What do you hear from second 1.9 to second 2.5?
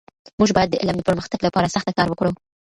کار وکړو.